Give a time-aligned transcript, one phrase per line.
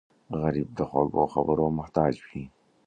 [0.41, 2.43] غریب د خوږو خبرو محتاج وي